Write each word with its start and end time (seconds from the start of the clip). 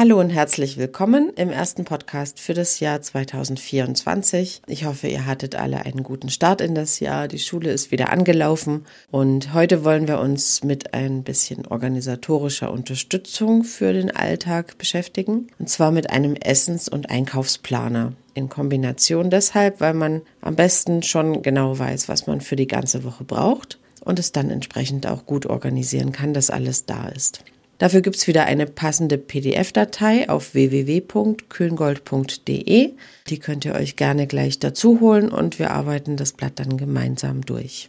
Hallo 0.00 0.18
und 0.18 0.30
herzlich 0.30 0.78
willkommen 0.78 1.30
im 1.36 1.50
ersten 1.50 1.84
Podcast 1.84 2.40
für 2.40 2.54
das 2.54 2.80
Jahr 2.80 3.02
2024. 3.02 4.62
Ich 4.66 4.86
hoffe, 4.86 5.08
ihr 5.08 5.26
hattet 5.26 5.56
alle 5.56 5.84
einen 5.84 6.04
guten 6.04 6.30
Start 6.30 6.62
in 6.62 6.74
das 6.74 7.00
Jahr. 7.00 7.28
Die 7.28 7.38
Schule 7.38 7.70
ist 7.70 7.90
wieder 7.90 8.10
angelaufen 8.10 8.86
und 9.10 9.52
heute 9.52 9.84
wollen 9.84 10.08
wir 10.08 10.18
uns 10.18 10.64
mit 10.64 10.94
ein 10.94 11.22
bisschen 11.22 11.66
organisatorischer 11.66 12.72
Unterstützung 12.72 13.62
für 13.62 13.92
den 13.92 14.10
Alltag 14.10 14.78
beschäftigen. 14.78 15.48
Und 15.58 15.68
zwar 15.68 15.90
mit 15.90 16.08
einem 16.08 16.34
Essens- 16.34 16.88
und 16.88 17.10
Einkaufsplaner. 17.10 18.14
In 18.32 18.48
Kombination 18.48 19.28
deshalb, 19.28 19.82
weil 19.82 19.92
man 19.92 20.22
am 20.40 20.56
besten 20.56 21.02
schon 21.02 21.42
genau 21.42 21.78
weiß, 21.78 22.08
was 22.08 22.26
man 22.26 22.40
für 22.40 22.56
die 22.56 22.68
ganze 22.68 23.04
Woche 23.04 23.24
braucht 23.24 23.78
und 24.00 24.18
es 24.18 24.32
dann 24.32 24.48
entsprechend 24.48 25.06
auch 25.06 25.26
gut 25.26 25.44
organisieren 25.44 26.12
kann, 26.12 26.32
dass 26.32 26.48
alles 26.48 26.86
da 26.86 27.08
ist. 27.08 27.44
Dafür 27.80 28.00
gibt's 28.02 28.26
wieder 28.26 28.44
eine 28.44 28.66
passende 28.66 29.16
PDF-Datei 29.16 30.28
auf 30.28 30.52
www.köngold.de. 30.52 32.92
Die 33.28 33.38
könnt 33.38 33.64
ihr 33.64 33.74
euch 33.74 33.96
gerne 33.96 34.26
gleich 34.26 34.58
dazu 34.58 35.00
holen 35.00 35.30
und 35.30 35.58
wir 35.58 35.70
arbeiten 35.70 36.18
das 36.18 36.34
Blatt 36.34 36.60
dann 36.60 36.76
gemeinsam 36.76 37.40
durch. 37.40 37.86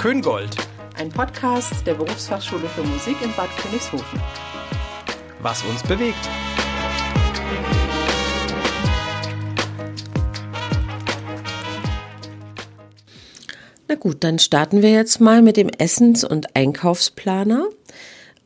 Köngold. 0.00 0.56
Ein 0.98 1.10
Podcast 1.10 1.86
der 1.86 1.94
Berufsfachschule 1.94 2.66
für 2.66 2.82
Musik 2.82 3.18
in 3.22 3.32
Bad 3.36 3.56
Königshofen. 3.58 4.20
Was 5.40 5.62
uns 5.62 5.84
bewegt. 5.84 6.28
Na 13.92 13.98
gut, 13.98 14.24
dann 14.24 14.38
starten 14.38 14.80
wir 14.80 14.90
jetzt 14.90 15.20
mal 15.20 15.42
mit 15.42 15.58
dem 15.58 15.68
Essens- 15.68 16.24
und 16.24 16.56
Einkaufsplaner. 16.56 17.68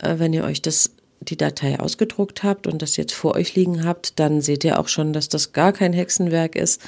Äh, 0.02 0.18
wenn 0.18 0.32
ihr 0.32 0.42
euch 0.42 0.60
das 0.60 0.90
die 1.20 1.36
Datei 1.36 1.78
ausgedruckt 1.78 2.42
habt 2.42 2.66
und 2.66 2.82
das 2.82 2.96
jetzt 2.96 3.14
vor 3.14 3.36
euch 3.36 3.54
liegen 3.54 3.84
habt, 3.84 4.18
dann 4.18 4.40
seht 4.40 4.64
ihr 4.64 4.80
auch 4.80 4.88
schon, 4.88 5.12
dass 5.12 5.28
das 5.28 5.52
gar 5.52 5.72
kein 5.72 5.92
Hexenwerk 5.92 6.56
ist, 6.56 6.82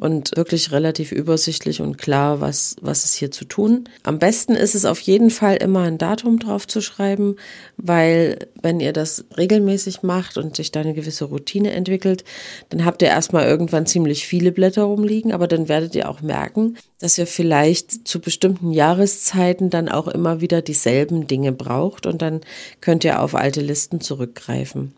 und 0.00 0.34
wirklich 0.34 0.72
relativ 0.72 1.12
übersichtlich 1.12 1.82
und 1.82 1.98
klar, 1.98 2.40
was, 2.40 2.74
was 2.80 3.04
ist 3.04 3.16
hier 3.16 3.30
zu 3.30 3.44
tun. 3.44 3.84
Am 4.02 4.18
besten 4.18 4.54
ist 4.54 4.74
es 4.74 4.86
auf 4.86 4.98
jeden 5.00 5.28
Fall 5.28 5.56
immer 5.56 5.82
ein 5.82 5.98
Datum 5.98 6.38
drauf 6.38 6.66
zu 6.66 6.80
schreiben, 6.80 7.36
weil 7.76 8.48
wenn 8.62 8.80
ihr 8.80 8.94
das 8.94 9.26
regelmäßig 9.36 10.02
macht 10.02 10.38
und 10.38 10.56
sich 10.56 10.72
da 10.72 10.80
eine 10.80 10.94
gewisse 10.94 11.26
Routine 11.26 11.72
entwickelt, 11.72 12.24
dann 12.70 12.86
habt 12.86 13.02
ihr 13.02 13.08
erstmal 13.08 13.46
irgendwann 13.46 13.84
ziemlich 13.84 14.26
viele 14.26 14.52
Blätter 14.52 14.84
rumliegen, 14.84 15.32
aber 15.32 15.46
dann 15.46 15.68
werdet 15.68 15.94
ihr 15.94 16.08
auch 16.08 16.22
merken, 16.22 16.78
dass 16.98 17.18
ihr 17.18 17.26
vielleicht 17.26 18.08
zu 18.08 18.20
bestimmten 18.20 18.72
Jahreszeiten 18.72 19.68
dann 19.68 19.90
auch 19.90 20.08
immer 20.08 20.40
wieder 20.40 20.62
dieselben 20.62 21.26
Dinge 21.26 21.52
braucht 21.52 22.06
und 22.06 22.22
dann 22.22 22.40
könnt 22.80 23.04
ihr 23.04 23.20
auf 23.20 23.34
alte 23.34 23.60
Listen 23.60 24.00
zurückgreifen. 24.00 24.94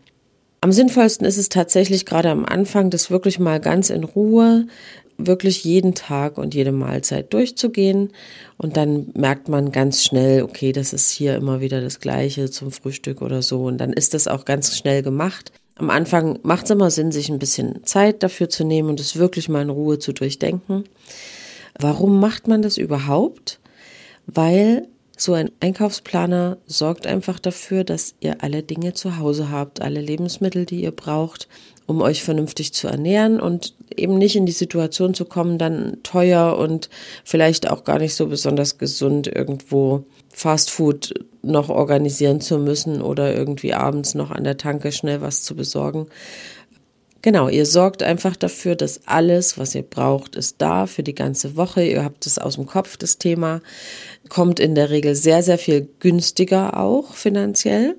Am 0.63 0.71
sinnvollsten 0.71 1.27
ist 1.27 1.35
es 1.35 1.49
tatsächlich 1.49 2.05
gerade 2.05 2.29
am 2.29 2.45
Anfang, 2.45 2.89
das 2.89 3.11
wirklich 3.11 3.37
mal 3.37 3.59
ganz 3.59 3.89
in 3.89 4.05
Ruhe, 4.05 4.65
wirklich 5.17 5.65
jeden 5.65 5.93
Tag 5.93 6.37
und 6.37 6.55
jede 6.55 6.71
Mahlzeit 6.71 7.33
durchzugehen. 7.33 8.13
Und 8.55 8.77
dann 8.77 9.07
merkt 9.13 9.49
man 9.49 9.73
ganz 9.73 10.05
schnell, 10.05 10.41
okay, 10.41 10.71
das 10.71 10.93
ist 10.93 11.11
hier 11.11 11.35
immer 11.35 11.59
wieder 11.59 11.81
das 11.81 11.99
Gleiche 11.99 12.49
zum 12.49 12.71
Frühstück 12.71 13.21
oder 13.21 13.41
so. 13.41 13.65
Und 13.65 13.77
dann 13.77 13.91
ist 13.91 14.13
das 14.13 14.29
auch 14.29 14.45
ganz 14.45 14.77
schnell 14.77 15.03
gemacht. 15.03 15.51
Am 15.75 15.89
Anfang 15.89 16.39
macht 16.43 16.63
es 16.63 16.71
immer 16.71 16.91
Sinn, 16.91 17.11
sich 17.11 17.27
ein 17.27 17.39
bisschen 17.39 17.83
Zeit 17.83 18.23
dafür 18.23 18.47
zu 18.47 18.63
nehmen 18.63 18.87
und 18.87 19.01
es 19.01 19.17
wirklich 19.17 19.49
mal 19.49 19.63
in 19.63 19.69
Ruhe 19.69 19.99
zu 19.99 20.13
durchdenken. 20.13 20.85
Warum 21.77 22.21
macht 22.21 22.47
man 22.47 22.61
das 22.61 22.77
überhaupt? 22.77 23.59
Weil 24.27 24.87
so 25.23 25.33
ein 25.33 25.51
Einkaufsplaner 25.61 26.57
sorgt 26.67 27.07
einfach 27.07 27.39
dafür, 27.39 27.83
dass 27.83 28.15
ihr 28.19 28.43
alle 28.43 28.61
Dinge 28.61 28.93
zu 28.93 29.17
Hause 29.17 29.49
habt, 29.49 29.81
alle 29.81 30.01
Lebensmittel, 30.01 30.65
die 30.65 30.83
ihr 30.83 30.91
braucht, 30.91 31.47
um 31.85 32.01
euch 32.01 32.23
vernünftig 32.23 32.73
zu 32.73 32.87
ernähren 32.87 33.39
und 33.39 33.73
eben 33.95 34.17
nicht 34.17 34.35
in 34.35 34.45
die 34.45 34.51
Situation 34.51 35.13
zu 35.13 35.25
kommen, 35.25 35.57
dann 35.57 35.97
teuer 36.03 36.57
und 36.57 36.89
vielleicht 37.23 37.69
auch 37.69 37.83
gar 37.83 37.99
nicht 37.99 38.15
so 38.15 38.27
besonders 38.27 38.77
gesund 38.77 39.27
irgendwo 39.27 40.05
Fastfood 40.29 41.13
noch 41.41 41.69
organisieren 41.69 42.41
zu 42.41 42.57
müssen 42.57 43.01
oder 43.01 43.35
irgendwie 43.35 43.73
abends 43.73 44.15
noch 44.15 44.31
an 44.31 44.43
der 44.43 44.57
Tanke 44.57 44.91
schnell 44.91 45.21
was 45.21 45.43
zu 45.43 45.55
besorgen. 45.55 46.07
Genau, 47.23 47.47
ihr 47.47 47.65
sorgt 47.65 48.03
einfach 48.03 48.35
dafür, 48.35 48.75
dass 48.75 49.07
alles, 49.07 49.57
was 49.57 49.73
ihr 49.75 49.83
braucht, 49.83 50.35
ist 50.35 50.57
da 50.57 50.87
für 50.87 51.03
die 51.03 51.15
ganze 51.15 51.55
Woche. 51.55 51.81
Ihr 51.81 52.03
habt 52.03 52.25
es 52.25 52.37
aus 52.37 52.55
dem 52.55 52.65
Kopf, 52.65 52.97
das 52.97 53.17
Thema. 53.17 53.61
Kommt 54.27 54.59
in 54.59 54.75
der 54.75 54.89
Regel 54.89 55.15
sehr, 55.15 55.41
sehr 55.41 55.57
viel 55.57 55.87
günstiger 55.99 56.77
auch 56.77 57.13
finanziell, 57.13 57.95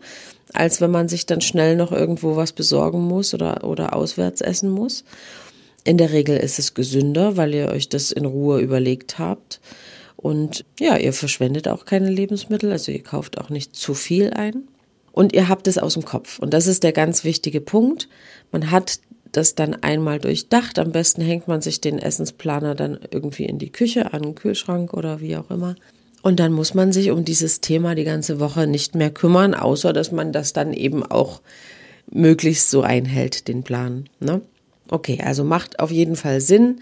als 0.52 0.82
wenn 0.82 0.90
man 0.90 1.08
sich 1.08 1.24
dann 1.24 1.40
schnell 1.40 1.74
noch 1.74 1.90
irgendwo 1.90 2.36
was 2.36 2.52
besorgen 2.52 3.00
muss 3.00 3.32
oder, 3.32 3.64
oder 3.64 3.96
auswärts 3.96 4.42
essen 4.42 4.68
muss. 4.68 5.04
In 5.84 5.96
der 5.96 6.12
Regel 6.12 6.36
ist 6.36 6.58
es 6.58 6.74
gesünder, 6.74 7.38
weil 7.38 7.54
ihr 7.54 7.68
euch 7.68 7.88
das 7.88 8.12
in 8.12 8.26
Ruhe 8.26 8.60
überlegt 8.60 9.18
habt. 9.18 9.58
Und 10.16 10.66
ja, 10.78 10.98
ihr 10.98 11.14
verschwendet 11.14 11.66
auch 11.66 11.86
keine 11.86 12.10
Lebensmittel, 12.10 12.70
also 12.70 12.92
ihr 12.92 13.02
kauft 13.02 13.38
auch 13.38 13.48
nicht 13.48 13.74
zu 13.74 13.94
viel 13.94 14.34
ein. 14.34 14.68
Und 15.12 15.32
ihr 15.32 15.48
habt 15.48 15.66
es 15.66 15.78
aus 15.78 15.94
dem 15.94 16.04
Kopf. 16.04 16.40
Und 16.40 16.52
das 16.52 16.66
ist 16.66 16.82
der 16.82 16.92
ganz 16.92 17.24
wichtige 17.24 17.60
Punkt. 17.60 18.08
Man 18.50 18.70
hat 18.70 18.98
das 19.36 19.54
dann 19.54 19.74
einmal 19.74 20.18
durchdacht. 20.18 20.78
Am 20.78 20.92
besten 20.92 21.22
hängt 21.22 21.48
man 21.48 21.60
sich 21.60 21.80
den 21.80 21.98
Essensplaner 21.98 22.74
dann 22.74 22.98
irgendwie 23.10 23.44
in 23.44 23.58
die 23.58 23.70
Küche, 23.70 24.12
an 24.12 24.22
den 24.22 24.34
Kühlschrank 24.34 24.94
oder 24.94 25.20
wie 25.20 25.36
auch 25.36 25.50
immer. 25.50 25.74
Und 26.22 26.40
dann 26.40 26.52
muss 26.52 26.72
man 26.72 26.92
sich 26.92 27.10
um 27.10 27.24
dieses 27.24 27.60
Thema 27.60 27.94
die 27.94 28.04
ganze 28.04 28.40
Woche 28.40 28.66
nicht 28.66 28.94
mehr 28.94 29.10
kümmern, 29.10 29.54
außer 29.54 29.92
dass 29.92 30.10
man 30.10 30.32
das 30.32 30.54
dann 30.54 30.72
eben 30.72 31.04
auch 31.04 31.42
möglichst 32.10 32.70
so 32.70 32.82
einhält, 32.82 33.46
den 33.48 33.62
Plan. 33.62 34.08
Ne? 34.20 34.40
Okay, 34.88 35.20
also 35.24 35.44
macht 35.44 35.80
auf 35.80 35.90
jeden 35.90 36.16
Fall 36.16 36.40
Sinn. 36.40 36.80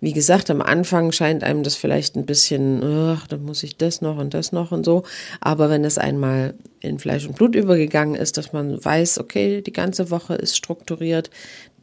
Wie 0.00 0.12
gesagt, 0.12 0.50
am 0.50 0.60
Anfang 0.60 1.10
scheint 1.10 1.42
einem 1.42 1.62
das 1.62 1.74
vielleicht 1.74 2.16
ein 2.16 2.26
bisschen, 2.26 2.82
ach, 2.84 3.26
dann 3.26 3.44
muss 3.44 3.62
ich 3.62 3.76
das 3.76 4.02
noch 4.02 4.18
und 4.18 4.34
das 4.34 4.52
noch 4.52 4.70
und 4.70 4.84
so. 4.84 5.04
Aber 5.40 5.70
wenn 5.70 5.84
es 5.84 5.96
einmal 5.96 6.54
in 6.80 6.98
Fleisch 6.98 7.26
und 7.26 7.36
Blut 7.36 7.54
übergegangen 7.54 8.14
ist, 8.14 8.36
dass 8.36 8.52
man 8.52 8.84
weiß, 8.84 9.18
okay, 9.18 9.62
die 9.62 9.72
ganze 9.72 10.10
Woche 10.10 10.34
ist 10.34 10.56
strukturiert, 10.56 11.30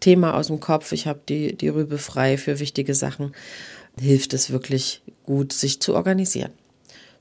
Thema 0.03 0.35
aus 0.35 0.47
dem 0.47 0.59
Kopf, 0.59 0.91
ich 0.91 1.07
habe 1.07 1.21
die, 1.29 1.55
die 1.55 1.69
Rübe 1.69 1.97
frei 1.97 2.37
für 2.37 2.59
wichtige 2.59 2.93
Sachen, 2.93 3.31
hilft 3.97 4.33
es 4.33 4.51
wirklich 4.51 5.01
gut, 5.25 5.53
sich 5.53 5.79
zu 5.79 5.95
organisieren. 5.95 6.51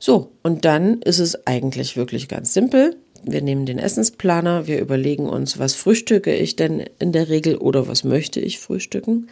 So, 0.01 0.33
und 0.43 0.65
dann 0.65 1.01
ist 1.01 1.21
es 1.21 1.47
eigentlich 1.47 1.97
wirklich 1.97 2.27
ganz 2.27 2.53
simpel. 2.53 2.97
Wir 3.23 3.41
nehmen 3.41 3.67
den 3.67 3.79
Essensplaner, 3.79 4.67
wir 4.67 4.81
überlegen 4.81 5.29
uns, 5.29 5.61
was 5.61 5.77
frühstücke 5.77 6.35
ich 6.35 6.57
denn 6.57 6.85
in 6.99 7.13
der 7.13 7.29
Regel 7.29 7.57
oder 7.57 7.87
was 7.87 8.03
möchte 8.03 8.41
ich 8.41 8.59
frühstücken. 8.59 9.29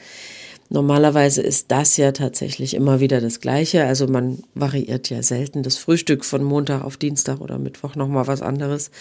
Normalerweise 0.69 1.43
ist 1.43 1.72
das 1.72 1.97
ja 1.97 2.12
tatsächlich 2.12 2.75
immer 2.75 3.00
wieder 3.00 3.21
das 3.21 3.41
Gleiche. 3.41 3.84
Also 3.84 4.06
man 4.06 4.44
variiert 4.55 5.11
ja 5.11 5.25
selten 5.25 5.65
das 5.65 5.77
Frühstück 5.77 6.25
von 6.25 6.44
Montag 6.44 6.84
auf 6.84 6.97
Dienstag 6.97 7.41
oder 7.41 7.59
Mittwoch 7.59 7.97
nochmal 7.97 8.28
was 8.28 8.43
anderes. 8.43 8.93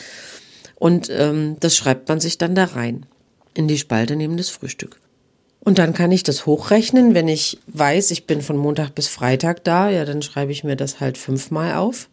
Und 0.74 1.12
ähm, 1.12 1.58
das 1.60 1.76
schreibt 1.76 2.10
man 2.10 2.20
sich 2.20 2.40
dann 2.40 2.56
da 2.56 2.64
rein 2.64 3.06
in 3.59 3.68
die 3.68 3.78
Spalte 3.78 4.16
neben 4.16 4.38
das 4.38 4.50
Frühstück. 4.50 5.02
Und 5.59 5.78
dann 5.78 5.94
kann 5.94 6.14
ich 6.14 6.24
das 6.24 6.46
hochrechnen, 6.46 7.14
wenn 7.14 7.28
ich 7.28 7.59
weiß, 7.68 8.12
ich 8.12 8.25
bin 8.25 8.42
von 8.42 8.56
Montag 8.56 8.96
bis 8.96 9.09
Freitag 9.09 9.66
da, 9.66 9.90
ja, 9.90 10.06
dann 10.06 10.22
schreibe 10.22 10.53
ich 10.53 10.64
mir 10.64 10.78
das 10.78 11.02
halt 11.02 11.18
fünfmal 11.18 11.75
auf. 11.75 12.08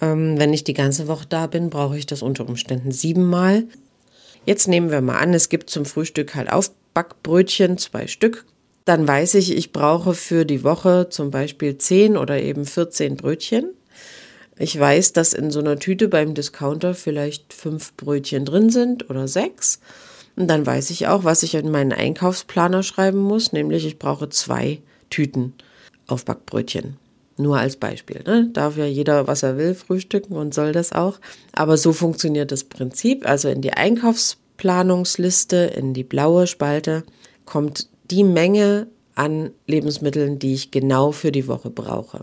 Ähm, 0.00 0.38
wenn 0.38 0.52
ich 0.52 0.62
die 0.62 0.72
ganze 0.72 1.08
Woche 1.08 1.26
da 1.28 1.48
bin, 1.48 1.68
brauche 1.68 1.98
ich 1.98 2.06
das 2.06 2.22
unter 2.22 2.48
Umständen 2.48 2.92
siebenmal. 2.92 3.64
Jetzt 4.46 4.68
nehmen 4.68 4.92
wir 4.92 5.00
mal 5.00 5.18
an, 5.18 5.34
es 5.34 5.48
gibt 5.48 5.68
zum 5.70 5.84
Frühstück 5.84 6.36
halt 6.36 6.52
Aufbackbrötchen, 6.52 7.76
zwei 7.76 8.06
Stück. 8.06 8.46
Dann 8.84 9.06
weiß 9.06 9.34
ich, 9.34 9.56
ich 9.56 9.72
brauche 9.72 10.14
für 10.14 10.44
die 10.44 10.62
Woche 10.62 11.08
zum 11.10 11.32
Beispiel 11.32 11.78
zehn 11.78 12.16
oder 12.16 12.40
eben 12.40 12.64
14 12.64 13.16
Brötchen. 13.16 13.70
Ich 14.56 14.78
weiß, 14.78 15.12
dass 15.14 15.32
in 15.32 15.50
so 15.50 15.58
einer 15.58 15.78
Tüte 15.78 16.06
beim 16.06 16.34
Discounter 16.34 16.94
vielleicht 16.94 17.52
fünf 17.52 17.96
Brötchen 17.96 18.44
drin 18.44 18.70
sind 18.70 19.10
oder 19.10 19.26
sechs. 19.26 19.80
Und 20.40 20.48
dann 20.48 20.64
weiß 20.64 20.88
ich 20.88 21.06
auch, 21.06 21.24
was 21.24 21.42
ich 21.42 21.54
in 21.54 21.70
meinen 21.70 21.92
Einkaufsplaner 21.92 22.82
schreiben 22.82 23.18
muss, 23.18 23.52
nämlich 23.52 23.84
ich 23.84 23.98
brauche 23.98 24.30
zwei 24.30 24.80
Tüten 25.10 25.52
Aufbackbrötchen. 26.06 26.96
Nur 27.36 27.58
als 27.58 27.76
Beispiel. 27.76 28.22
Ne? 28.26 28.48
Darf 28.50 28.78
ja 28.78 28.86
jeder, 28.86 29.26
was 29.26 29.42
er 29.42 29.58
will, 29.58 29.74
frühstücken 29.74 30.32
und 30.36 30.54
soll 30.54 30.72
das 30.72 30.92
auch. 30.92 31.20
Aber 31.52 31.76
so 31.76 31.92
funktioniert 31.92 32.52
das 32.52 32.64
Prinzip. 32.64 33.28
Also 33.28 33.50
in 33.50 33.60
die 33.60 33.74
Einkaufsplanungsliste, 33.74 35.56
in 35.76 35.92
die 35.92 36.04
blaue 36.04 36.46
Spalte, 36.46 37.04
kommt 37.44 37.90
die 38.10 38.24
Menge 38.24 38.86
an 39.16 39.50
Lebensmitteln, 39.66 40.38
die 40.38 40.54
ich 40.54 40.70
genau 40.70 41.12
für 41.12 41.32
die 41.32 41.48
Woche 41.48 41.68
brauche. 41.68 42.22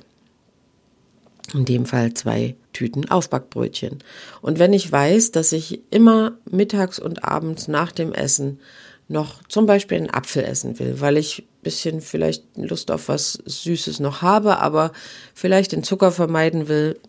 In 1.53 1.65
dem 1.65 1.85
Fall 1.85 2.13
zwei 2.13 2.55
Tüten 2.73 3.09
Aufbackbrötchen. 3.09 3.99
Und 4.41 4.59
wenn 4.59 4.73
ich 4.73 4.91
weiß, 4.91 5.31
dass 5.31 5.53
ich 5.53 5.81
immer 5.91 6.37
mittags 6.49 6.99
und 6.99 7.23
abends 7.23 7.67
nach 7.67 7.91
dem 7.91 8.13
Essen 8.13 8.59
noch 9.07 9.41
zum 9.47 9.65
Beispiel 9.65 9.97
einen 9.97 10.09
Apfel 10.09 10.43
essen 10.43 10.79
will, 10.79 10.99
weil 10.99 11.17
ich 11.17 11.39
ein 11.39 11.63
bisschen 11.63 12.01
vielleicht 12.01 12.43
Lust 12.57 12.91
auf 12.91 13.07
was 13.07 13.39
Süßes 13.45 13.99
noch 13.99 14.21
habe, 14.21 14.59
aber 14.59 14.91
vielleicht 15.33 15.71
den 15.71 15.83
Zucker 15.83 16.11
vermeiden 16.11 16.67
will, 16.67 16.99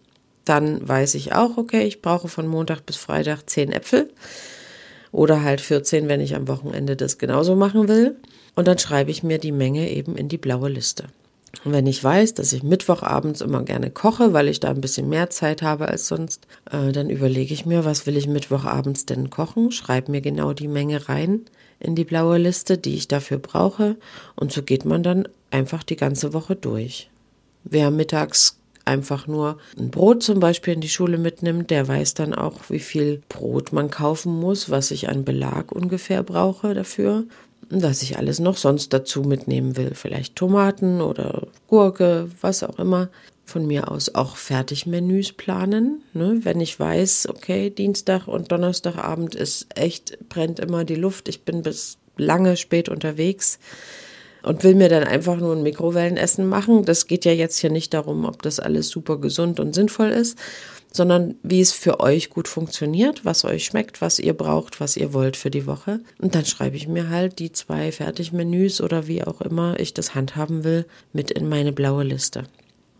dann 0.44 0.87
weiß 0.87 1.14
ich 1.17 1.32
auch, 1.35 1.56
okay, 1.56 1.82
ich 1.82 2.00
brauche 2.00 2.29
von 2.29 2.46
Montag 2.46 2.87
bis 2.87 2.96
Freitag 2.96 3.50
zehn 3.50 3.73
Äpfel 3.73 4.11
oder 5.12 5.43
halt 5.43 5.61
14, 5.61 6.08
wenn 6.08 6.20
ich 6.20 6.35
am 6.35 6.49
Wochenende 6.49 6.96
das 6.96 7.19
genauso 7.19 7.56
machen 7.56 7.88
will. 7.88 8.17
Und 8.55 8.69
dann 8.69 8.79
schreibe 8.79 9.11
ich 9.11 9.23
mir 9.23 9.38
die 9.38 9.52
Menge 9.52 9.90
eben 9.90 10.17
in 10.17 10.29
die 10.29 10.38
blaue 10.38 10.69
Liste. 10.69 11.05
Und 11.64 11.72
wenn 11.72 11.86
ich 11.86 12.02
weiß, 12.02 12.34
dass 12.34 12.52
ich 12.52 12.62
Mittwochabends 12.62 13.40
immer 13.40 13.62
gerne 13.62 13.90
koche, 13.90 14.32
weil 14.32 14.48
ich 14.48 14.60
da 14.60 14.68
ein 14.68 14.80
bisschen 14.80 15.08
mehr 15.08 15.30
Zeit 15.30 15.62
habe 15.62 15.88
als 15.88 16.06
sonst, 16.06 16.46
äh, 16.70 16.92
dann 16.92 17.10
überlege 17.10 17.54
ich 17.54 17.66
mir, 17.66 17.84
was 17.84 18.06
will 18.06 18.16
ich 18.16 18.26
Mittwochabends 18.26 19.06
denn 19.06 19.30
kochen, 19.30 19.72
schreibe 19.72 20.10
mir 20.10 20.20
genau 20.20 20.52
die 20.52 20.68
Menge 20.68 21.08
rein 21.08 21.42
in 21.80 21.94
die 21.94 22.04
blaue 22.04 22.38
Liste, 22.38 22.76
die 22.76 22.94
ich 22.94 23.08
dafür 23.08 23.38
brauche. 23.38 23.96
Und 24.36 24.52
so 24.52 24.62
geht 24.62 24.84
man 24.84 25.02
dann 25.02 25.28
einfach 25.50 25.82
die 25.82 25.96
ganze 25.96 26.32
Woche 26.32 26.54
durch. 26.54 27.10
Wer 27.64 27.90
mittags 27.90 28.58
einfach 28.84 29.26
nur 29.26 29.58
ein 29.78 29.90
Brot 29.90 30.22
zum 30.22 30.40
Beispiel 30.40 30.74
in 30.74 30.80
die 30.80 30.88
Schule 30.88 31.18
mitnimmt, 31.18 31.70
der 31.70 31.86
weiß 31.86 32.14
dann 32.14 32.34
auch, 32.34 32.54
wie 32.70 32.80
viel 32.80 33.22
Brot 33.28 33.72
man 33.72 33.90
kaufen 33.90 34.32
muss, 34.40 34.70
was 34.70 34.90
ich 34.90 35.08
an 35.08 35.24
Belag 35.24 35.72
ungefähr 35.72 36.22
brauche 36.22 36.74
dafür 36.74 37.24
was 37.70 38.02
ich 38.02 38.19
alles 38.19 38.38
noch 38.38 38.56
sonst 38.56 38.93
dazu 38.93 39.22
mitnehmen 39.22 39.76
will. 39.76 39.93
Vielleicht 39.94 40.37
Tomaten 40.37 41.00
oder 41.00 41.46
Gurke, 41.66 42.31
was 42.40 42.62
auch 42.62 42.78
immer. 42.78 43.08
Von 43.44 43.66
mir 43.66 43.90
aus 43.90 44.14
auch 44.14 44.37
Fertigmenüs 44.37 45.32
planen. 45.32 46.02
Ne? 46.12 46.40
Wenn 46.43 46.60
ich 46.60 46.78
weiß, 46.78 47.28
okay, 47.31 47.70
Dienstag 47.70 48.28
und 48.28 48.52
Donnerstagabend 48.52 49.34
ist 49.34 49.66
echt, 49.75 50.28
brennt 50.28 50.60
immer 50.60 50.84
die 50.84 50.96
Luft. 50.96 51.28
Ich 51.28 51.43
bin 51.43 51.62
bis 51.62 51.99
lange 52.16 52.56
spät 52.56 52.88
unterwegs 52.88 53.58
und 54.48 54.64
will 54.64 54.74
mir 54.74 54.88
dann 54.88 55.04
einfach 55.04 55.36
nur 55.36 55.54
ein 55.54 55.62
Mikrowellenessen 55.62 56.46
machen. 56.46 56.86
Das 56.86 57.06
geht 57.06 57.26
ja 57.26 57.32
jetzt 57.32 57.58
hier 57.58 57.70
nicht 57.70 57.92
darum, 57.92 58.24
ob 58.24 58.40
das 58.40 58.58
alles 58.58 58.88
super 58.88 59.18
gesund 59.18 59.60
und 59.60 59.74
sinnvoll 59.74 60.08
ist, 60.08 60.38
sondern 60.90 61.34
wie 61.42 61.60
es 61.60 61.72
für 61.72 62.00
euch 62.00 62.30
gut 62.30 62.48
funktioniert, 62.48 63.26
was 63.26 63.44
euch 63.44 63.66
schmeckt, 63.66 64.00
was 64.00 64.18
ihr 64.18 64.32
braucht, 64.32 64.80
was 64.80 64.96
ihr 64.96 65.12
wollt 65.12 65.36
für 65.36 65.50
die 65.50 65.66
Woche. 65.66 66.00
Und 66.18 66.34
dann 66.34 66.46
schreibe 66.46 66.76
ich 66.76 66.88
mir 66.88 67.10
halt 67.10 67.38
die 67.40 67.52
zwei 67.52 67.92
Fertigmenüs 67.92 68.80
oder 68.80 69.06
wie 69.06 69.22
auch 69.22 69.42
immer 69.42 69.78
ich 69.78 69.92
das 69.92 70.14
handhaben 70.14 70.64
will, 70.64 70.86
mit 71.12 71.30
in 71.30 71.46
meine 71.46 71.72
blaue 71.72 72.04
Liste. 72.04 72.44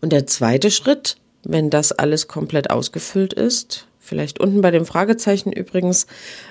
Und 0.01 0.13
der 0.13 0.27
zweite 0.27 0.69
Schritt, 0.69 1.17
wenn 1.43 1.71
das 1.71 1.91
alles 1.91 2.27
komplett 2.27 2.69
ausgefüllt 2.69 3.33
ist, 3.33 3.87
Vielleicht 4.09 4.39
unten 4.39 4.61
bei 4.61 4.71
dem 4.71 4.87
Fragezeichen 4.87 5.51
übrigens 5.51 6.07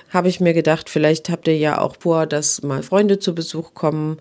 habe 0.09 0.29
ich 0.29 0.39
mir 0.39 0.53
gedacht, 0.53 0.89
vielleicht 0.89 1.29
habt 1.29 1.45
ihr 1.49 1.57
ja 1.57 1.81
auch 1.81 1.97
vor, 1.99 2.25
dass 2.25 2.63
mal 2.63 2.83
Freunde 2.83 3.19
zu 3.19 3.35
Besuch 3.35 3.73
kommen 3.73 4.17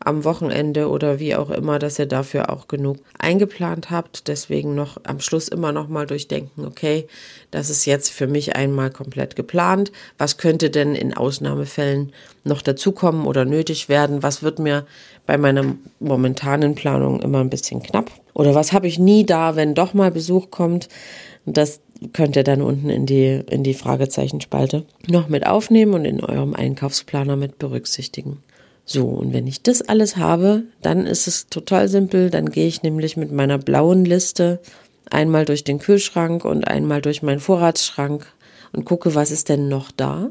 am 0.00 0.24
Wochenende 0.24 0.90
oder 0.90 1.18
wie 1.18 1.34
auch 1.34 1.48
immer, 1.48 1.78
dass 1.78 1.98
ihr 1.98 2.04
dafür 2.04 2.50
auch 2.50 2.68
genug 2.68 2.98
eingeplant 3.18 3.90
habt. 3.90 4.28
Deswegen 4.28 4.74
noch 4.74 4.98
am 5.04 5.20
Schluss 5.20 5.48
immer 5.48 5.72
noch 5.72 5.88
mal 5.88 6.06
durchdenken, 6.06 6.66
okay, 6.66 7.08
das 7.50 7.70
ist 7.70 7.86
jetzt 7.86 8.10
für 8.10 8.26
mich 8.26 8.54
einmal 8.54 8.90
komplett 8.90 9.34
geplant. 9.34 9.90
Was 10.18 10.36
könnte 10.36 10.68
denn 10.68 10.94
in 10.94 11.16
Ausnahmefällen 11.16 12.12
noch 12.44 12.60
dazukommen 12.60 13.24
oder 13.24 13.46
nötig 13.46 13.88
werden? 13.88 14.22
Was 14.22 14.42
wird 14.42 14.58
mir 14.58 14.84
bei 15.24 15.38
meiner 15.38 15.74
momentanen 16.00 16.74
Planung 16.74 17.22
immer 17.22 17.40
ein 17.40 17.50
bisschen 17.50 17.82
knapp? 17.82 18.10
Oder 18.34 18.54
was 18.54 18.72
habe 18.74 18.88
ich 18.88 18.98
nie 18.98 19.24
da, 19.24 19.56
wenn 19.56 19.74
doch 19.74 19.94
mal 19.94 20.10
Besuch 20.10 20.50
kommt? 20.50 20.88
Das 21.46 21.80
könnt 22.12 22.36
ihr 22.36 22.44
dann 22.44 22.62
unten 22.62 22.90
in 22.90 23.06
die, 23.06 23.42
in 23.48 23.62
die 23.62 23.74
Fragezeichenspalte 23.74 24.84
noch 25.06 25.28
mit 25.28 25.46
aufnehmen 25.46 25.94
und 25.94 26.04
in 26.04 26.22
eurem 26.22 26.54
Einkaufsplaner 26.54 27.36
mit 27.36 27.58
berücksichtigen. 27.58 28.38
So, 28.86 29.06
und 29.06 29.32
wenn 29.32 29.46
ich 29.46 29.62
das 29.62 29.82
alles 29.82 30.16
habe, 30.16 30.64
dann 30.82 31.06
ist 31.06 31.26
es 31.26 31.46
total 31.46 31.88
simpel. 31.88 32.30
Dann 32.30 32.50
gehe 32.50 32.66
ich 32.66 32.82
nämlich 32.82 33.16
mit 33.16 33.32
meiner 33.32 33.58
blauen 33.58 34.04
Liste 34.04 34.60
einmal 35.10 35.44
durch 35.44 35.64
den 35.64 35.78
Kühlschrank 35.78 36.44
und 36.44 36.68
einmal 36.68 37.00
durch 37.00 37.22
meinen 37.22 37.40
Vorratsschrank 37.40 38.26
und 38.72 38.84
gucke, 38.84 39.14
was 39.14 39.30
ist 39.30 39.48
denn 39.48 39.68
noch 39.68 39.90
da 39.90 40.30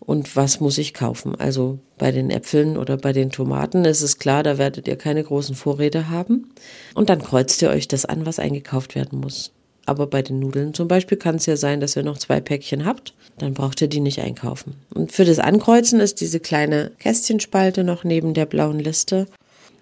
und 0.00 0.36
was 0.36 0.60
muss 0.60 0.78
ich 0.78 0.94
kaufen. 0.94 1.34
Also 1.34 1.78
bei 1.98 2.10
den 2.10 2.30
Äpfeln 2.30 2.76
oder 2.78 2.96
bei 2.96 3.12
den 3.12 3.30
Tomaten 3.30 3.84
ist 3.84 4.02
es 4.02 4.18
klar, 4.18 4.42
da 4.42 4.58
werdet 4.58 4.88
ihr 4.88 4.96
keine 4.96 5.22
großen 5.22 5.54
Vorräte 5.54 6.08
haben. 6.08 6.52
Und 6.94 7.10
dann 7.10 7.22
kreuzt 7.22 7.60
ihr 7.62 7.70
euch 7.70 7.88
das 7.88 8.04
an, 8.04 8.24
was 8.26 8.38
eingekauft 8.38 8.94
werden 8.94 9.20
muss. 9.20 9.52
Aber 9.86 10.06
bei 10.06 10.22
den 10.22 10.38
Nudeln 10.38 10.72
zum 10.72 10.88
Beispiel 10.88 11.18
kann 11.18 11.36
es 11.36 11.46
ja 11.46 11.56
sein, 11.56 11.80
dass 11.80 11.96
ihr 11.96 12.02
noch 12.02 12.18
zwei 12.18 12.40
Päckchen 12.40 12.84
habt. 12.84 13.14
Dann 13.38 13.54
braucht 13.54 13.82
ihr 13.82 13.88
die 13.88 14.00
nicht 14.00 14.20
einkaufen. 14.20 14.74
Und 14.94 15.12
für 15.12 15.24
das 15.24 15.38
Ankreuzen 15.38 16.00
ist 16.00 16.20
diese 16.20 16.40
kleine 16.40 16.92
Kästchenspalte 16.98 17.84
noch 17.84 18.04
neben 18.04 18.34
der 18.34 18.46
blauen 18.46 18.78
Liste. 18.78 19.26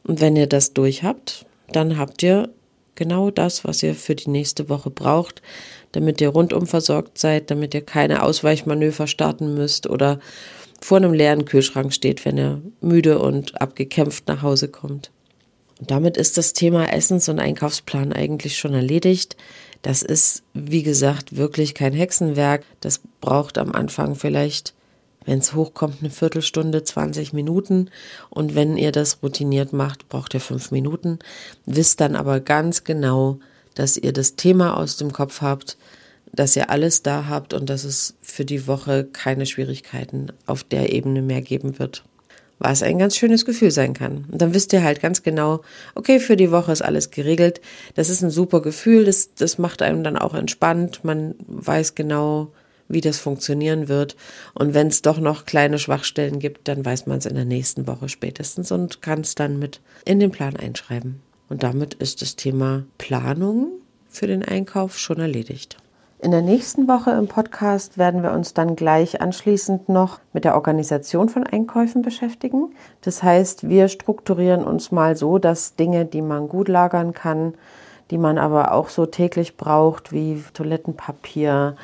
Und 0.05 0.21
wenn 0.21 0.37
ihr 0.37 0.47
das 0.49 0.73
durch 0.73 1.03
habt, 1.03 1.47
dann 1.71 1.99
habt 1.99 2.23
ihr 2.23 2.49
genau 2.95 3.31
das, 3.31 3.65
was 3.65 3.83
ihr 3.83 3.95
für 3.95 4.15
die 4.15 4.31
nächste 4.31 4.69
Woche 4.69 4.91
braucht, 4.91 5.43
damit 5.93 6.21
ihr 6.21 6.29
rundum 6.29 6.67
versorgt 6.67 7.19
seid, 7.19 7.51
damit 7.51 7.75
ihr 7.75 7.83
keine 7.83 8.23
Ausweichmanöver 8.23 9.07
starten 9.07 9.55
müsst 9.55 9.89
oder 9.89 10.19
vor 10.81 10.97
einem 10.97 11.13
leeren 11.13 11.45
Kühlschrank 11.45 11.93
steht, 11.95 12.25
wenn 12.25 12.39
ihr 12.39 12.63
müde 12.81 13.21
und 13.21 13.61
abgekämpft 13.61 14.27
nach 14.27 14.43
Hause 14.43 14.69
kommt. 14.69 15.11
Und 15.79 15.91
damit 15.91 16.17
ist 16.17 16.39
das 16.39 16.53
Thema 16.53 16.93
Essens- 16.93 17.29
und 17.29 17.39
Einkaufsplan 17.39 18.13
eigentlich 18.13 18.57
schon 18.59 18.75
erledigt. 18.75 19.37
Das 19.83 20.03
ist, 20.03 20.45
wie 20.55 20.83
gesagt, 20.83 21.37
wirklich 21.37 21.75
kein 21.75 21.93
Hexenwerk. 21.93 22.65
Das 22.81 23.01
braucht 23.21 23.59
am 23.59 23.73
Anfang 23.73 24.15
vielleicht, 24.15 24.75
wenn 25.25 25.39
es 25.41 25.55
hochkommt, 25.55 25.97
eine 26.01 26.11
Viertelstunde, 26.11 26.85
20 26.85 27.33
Minuten. 27.33 27.91
Und 28.31 28.55
wenn 28.55 28.77
ihr 28.77 28.93
das 28.93 29.23
routiniert 29.23 29.73
macht, 29.73 30.09
braucht 30.09 30.35
ihr 30.35 30.41
fünf 30.41 30.71
Minuten. 30.71 31.19
Wisst 31.67 32.01
dann 32.01 32.15
aber 32.15 32.41
ganz 32.41 32.85
genau, 32.85 33.39
dass 33.75 33.97
ihr 33.97 34.13
das 34.13 34.37
Thema 34.37 34.77
aus 34.77 34.97
dem 34.97 35.13
Kopf 35.13 35.41
habt, 35.41 35.77
dass 36.33 36.57
ihr 36.57 36.71
alles 36.71 37.03
da 37.03 37.27
habt 37.27 37.53
und 37.53 37.69
dass 37.69 37.85
es 37.85 38.15
für 38.23 38.45
die 38.45 38.67
Woche 38.67 39.05
keine 39.05 39.47
Schwierigkeiten 39.47 40.29
auf 40.47 40.65
der 40.65 40.93
Ebene 40.93 41.23
mehr 41.23 41.43
geben 41.43 41.79
wird 41.79 42.05
was 42.63 42.83
ein 42.83 42.99
ganz 42.99 43.17
schönes 43.17 43.45
Gefühl 43.45 43.71
sein 43.71 43.93
kann. 43.93 44.27
Und 44.31 44.41
dann 44.41 44.55
wisst 44.55 44.73
ihr 44.73 44.85
halt 44.85 45.01
ganz 45.01 45.23
genau, 45.23 45.63
okay, 45.95 46.21
für 46.21 46.37
die 46.37 46.53
Woche 46.53 46.73
ist 46.73 46.83
alles 46.83 47.11
geregelt. 47.11 47.61
Das 47.95 48.09
ist 48.09 48.23
ein 48.23 48.31
super 48.31 48.63
Gefühl, 48.63 49.05
das, 49.05 49.35
das 49.35 49.59
macht 49.59 49.83
einem 49.83 50.05
dann 50.05 50.17
auch 50.17 50.35
entspannt. 50.35 51.01
Man 51.03 51.35
weiß 51.49 51.95
genau, 51.95 52.53
wie 52.89 53.01
das 53.01 53.19
funktionieren 53.19 53.89
wird. 53.89 54.17
Und 54.55 54.75
wenn 54.75 54.87
es 54.87 55.03
doch 55.03 55.19
noch 55.19 55.45
kleine 55.45 55.79
Schwachstellen 55.79 56.39
gibt, 56.39 56.69
dann 56.69 56.85
weiß 56.85 57.07
man 57.07 57.19
es 57.19 57.27
in 57.27 57.35
der 57.35 57.45
nächsten 57.45 57.87
Woche 57.87 58.09
spätestens 58.09 58.71
und 58.71 59.03
kann 59.03 59.21
es 59.21 59.35
dann 59.35 59.59
mit 59.59 59.81
in 60.05 60.21
den 60.21 60.31
Plan 60.31 60.57
einschreiben. 60.57 61.21
Und 61.49 61.65
damit 61.65 61.95
ist 61.95 62.23
das 62.23 62.37
Thema 62.37 62.85
Planung 62.99 63.73
für 64.09 64.27
den 64.27 64.45
Einkauf 64.45 64.99
schon 64.99 65.19
erledigt. 65.19 65.79
In 66.23 66.31
der 66.31 66.41
nächsten 66.41 66.87
Woche 66.87 67.11
im 67.11 67.27
Podcast 67.27 67.99
werden 67.99 68.23
wir 68.23 68.31
uns 68.31 68.55
dann 68.55 68.77
gleich 68.77 69.21
anschließend 69.21 69.89
noch 69.89 70.21
mit 70.33 70.45
der 70.45 70.55
Organisation 70.55 71.29
von 71.29 71.45
Einkäufen 71.45 72.03
beschäftigen. 72.03 72.77
Das 73.01 73.25
heißt, 73.25 73.69
wir 73.69 73.89
strukturieren 73.89 74.63
uns 74.63 74.93
mal 74.93 75.17
so, 75.17 75.39
dass 75.39 75.75
Dinge, 75.75 76.05
die 76.05 76.23
man 76.23 76.49
gut 76.49 76.69
lagern 76.69 77.13
kann, 77.13 77.55
die 78.13 78.19
man 78.19 78.39
aber 78.39 78.71
auch 78.71 78.89
so 78.89 79.05
täglich 79.05 79.57
braucht, 79.57 80.13
wie 80.13 80.45
Toilettenpapier, 80.55 81.75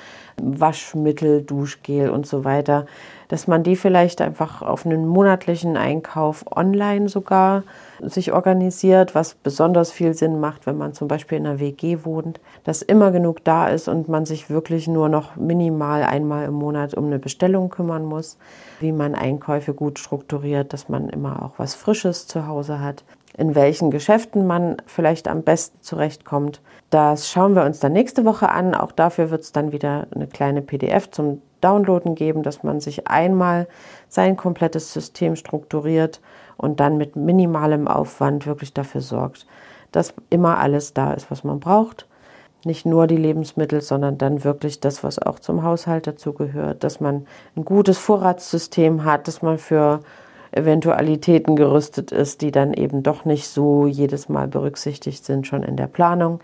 Waschmittel, 0.43 1.43
Duschgel 1.43 2.11
und 2.11 2.27
so 2.27 2.45
weiter, 2.45 2.87
dass 3.29 3.47
man 3.47 3.63
die 3.63 3.77
vielleicht 3.77 4.21
einfach 4.21 4.63
auf 4.63 4.87
einen 4.87 5.07
monatlichen 5.07 5.77
Einkauf 5.77 6.45
online 6.51 7.09
sogar 7.09 7.63
sich 8.01 8.33
organisiert, 8.33 9.15
was 9.15 9.35
besonders 9.35 9.93
viel 9.93 10.15
Sinn 10.15 10.41
macht, 10.41 10.67
wenn 10.67 10.79
man 10.79 10.95
zum 10.95 11.09
Beispiel 11.09 11.39
in 11.39 11.47
einer 11.47 11.61
WG 11.61 11.99
wohnt, 12.05 12.41
dass 12.65 12.83
immer 12.83 13.11
genug 13.11 13.45
da 13.45 13.69
ist 13.69 13.89
und 13.89 14.09
man 14.09 14.25
sich 14.25 14.49
wirklich 14.49 14.89
nur 14.89 15.09
noch 15.09 15.37
minimal 15.37 16.03
einmal 16.03 16.47
im 16.47 16.55
Monat 16.55 16.95
um 16.95 17.07
eine 17.07 17.19
Bestellung 17.19 17.69
kümmern 17.69 18.05
muss, 18.05 18.39
wie 18.81 18.93
man 18.93 19.15
Einkäufe 19.15 19.75
gut 19.75 19.99
strukturiert, 19.99 20.73
dass 20.73 20.89
man 20.89 21.09
immer 21.09 21.43
auch 21.43 21.59
was 21.59 21.75
Frisches 21.75 22.27
zu 22.27 22.47
Hause 22.47 22.81
hat, 22.81 23.05
in 23.39 23.55
welchen 23.55 23.93
Geschäften 23.93 24.47
man 24.47 24.77
vielleicht 24.85 25.29
am 25.29 25.43
besten 25.43 25.81
zurechtkommt. 25.81 26.61
Das 26.91 27.31
schauen 27.31 27.55
wir 27.55 27.65
uns 27.65 27.79
dann 27.79 27.93
nächste 27.93 28.25
Woche 28.25 28.49
an. 28.49 28.75
Auch 28.75 28.91
dafür 28.91 29.31
wird 29.31 29.43
es 29.43 29.53
dann 29.53 29.71
wieder 29.71 30.09
eine 30.13 30.27
kleine 30.27 30.61
PDF 30.61 31.09
zum 31.13 31.41
Downloaden 31.61 32.17
geben, 32.17 32.43
dass 32.43 32.65
man 32.65 32.81
sich 32.81 33.07
einmal 33.07 33.69
sein 34.09 34.37
komplettes 34.37 34.93
System 34.93 35.37
strukturiert 35.37 36.21
und 36.57 36.81
dann 36.81 36.97
mit 36.99 37.15
minimalem 37.15 37.87
Aufwand 37.87 38.45
wirklich 38.45 38.75
dafür 38.75 39.03
sorgt, 39.03 39.47
dass 39.93 40.15
immer 40.31 40.59
alles 40.59 40.93
da 40.93 41.13
ist, 41.13 41.31
was 41.31 41.45
man 41.45 41.61
braucht. 41.61 42.09
Nicht 42.65 42.87
nur 42.87 43.07
die 43.07 43.17
Lebensmittel, 43.17 43.83
sondern 43.83 44.19
dann 44.19 44.43
wirklich 44.43 44.81
das, 44.81 45.05
was 45.05 45.21
auch 45.21 45.39
zum 45.39 45.63
Haushalt 45.63 46.09
dazugehört, 46.09 46.83
dass 46.83 46.99
man 46.99 47.25
ein 47.57 47.65
gutes 47.65 47.99
Vorratssystem 47.99 49.05
hat, 49.05 49.29
dass 49.29 49.43
man 49.43 49.59
für 49.59 50.01
Eventualitäten 50.51 51.57
gerüstet 51.57 52.13
ist, 52.13 52.43
die 52.43 52.51
dann 52.51 52.73
eben 52.73 53.03
doch 53.03 53.25
nicht 53.25 53.49
so 53.49 53.87
jedes 53.87 54.29
Mal 54.29 54.49
berücksichtigt 54.49 55.25
sind, 55.25 55.47
schon 55.47 55.63
in 55.63 55.77
der 55.77 55.87
Planung. 55.87 56.41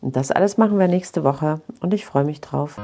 Und 0.00 0.16
das 0.16 0.30
alles 0.30 0.58
machen 0.58 0.78
wir 0.78 0.88
nächste 0.88 1.24
Woche 1.24 1.60
und 1.80 1.94
ich 1.94 2.04
freue 2.04 2.24
mich 2.24 2.40
drauf. 2.40 2.78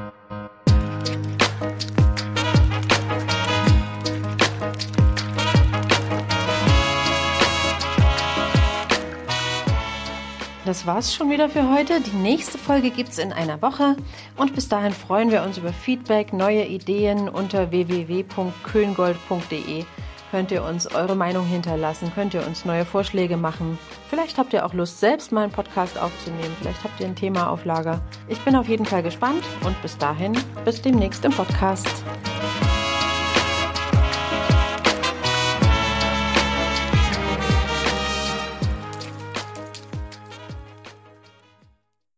das 10.68 10.86
war's 10.86 11.14
schon 11.14 11.30
wieder 11.30 11.48
für 11.48 11.70
heute. 11.70 12.02
Die 12.02 12.16
nächste 12.16 12.58
Folge 12.58 12.90
gibt's 12.90 13.16
in 13.16 13.32
einer 13.32 13.62
Woche 13.62 13.96
und 14.36 14.54
bis 14.54 14.68
dahin 14.68 14.92
freuen 14.92 15.30
wir 15.30 15.42
uns 15.42 15.56
über 15.56 15.72
Feedback, 15.72 16.34
neue 16.34 16.66
Ideen 16.66 17.30
unter 17.30 17.70
www.kölngold.de. 17.70 19.84
Könnt 20.30 20.50
ihr 20.50 20.62
uns 20.62 20.86
eure 20.94 21.16
Meinung 21.16 21.46
hinterlassen, 21.46 22.12
könnt 22.14 22.34
ihr 22.34 22.46
uns 22.46 22.64
neue 22.64 22.84
Vorschläge 22.84 23.36
machen. 23.36 23.78
Vielleicht 24.10 24.36
habt 24.36 24.52
ihr 24.52 24.66
auch 24.66 24.74
Lust, 24.74 25.00
selbst 25.00 25.32
mal 25.32 25.44
einen 25.44 25.52
Podcast 25.52 25.98
aufzunehmen. 25.98 26.54
Vielleicht 26.60 26.84
habt 26.84 27.00
ihr 27.00 27.06
ein 27.06 27.16
Thema 27.16 27.50
auf 27.50 27.64
Lager. 27.64 28.00
Ich 28.28 28.40
bin 28.40 28.54
auf 28.54 28.68
jeden 28.68 28.84
Fall 28.84 29.02
gespannt 29.02 29.44
und 29.64 29.80
bis 29.80 29.96
dahin, 29.96 30.36
bis 30.64 30.82
demnächst 30.82 31.24
im 31.24 31.32
Podcast. 31.32 32.04